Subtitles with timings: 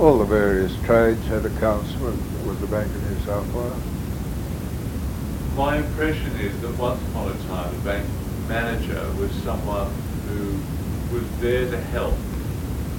[0.00, 2.16] all the various trades had accounts with,
[2.46, 3.82] with the Bank of New South Wales.
[5.54, 8.08] My impression is that once upon a time, the bank
[8.48, 9.92] manager was someone
[10.26, 12.14] who was there to help.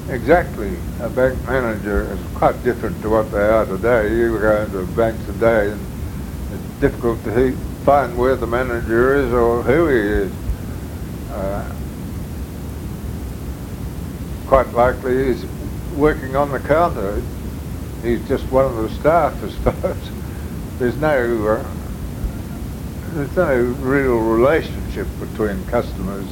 [0.10, 0.78] Exactly.
[1.00, 4.16] A bank manager is quite different to what they are today.
[4.16, 5.82] You go into a bank today and
[6.54, 10.32] it's difficult to he- find where the manager is or who he is.
[11.32, 11.76] Uh,
[14.46, 15.61] quite likely he's
[15.96, 17.22] working on the counter.
[18.04, 20.12] He's just one of the staff, I suppose.
[20.80, 21.66] There's no uh,
[23.14, 26.26] there's no real relationship between customers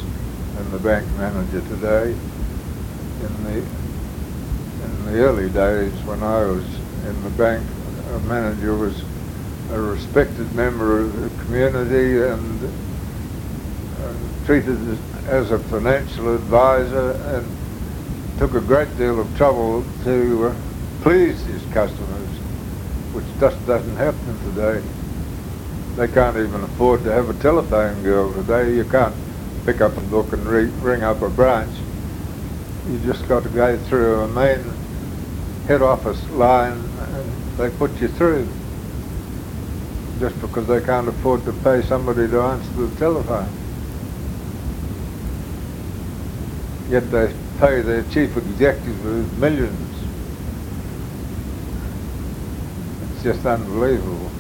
[0.57, 2.11] and the bank manager today.
[3.21, 3.57] In the
[4.83, 6.63] in the early days when I was
[7.05, 7.67] in the bank,
[8.13, 9.03] a manager was
[9.71, 14.97] a respected member of the community and, and treated
[15.27, 17.45] as a financial advisor and
[18.39, 20.55] took a great deal of trouble to uh,
[21.01, 22.29] please his customers,
[23.11, 24.81] which just doesn't happen today.
[25.97, 28.77] They can't even afford to have a telephone girl today.
[28.77, 29.13] You can't
[29.65, 31.73] pick up a book and re- ring up a branch.
[32.87, 34.71] You just got to go through a main
[35.67, 38.47] head office line and they put you through
[40.21, 43.68] just because they can't afford to pay somebody to answer the telephone.
[46.89, 49.95] Yet they pay their chief executive millions.
[53.13, 54.38] It's just unbelievable.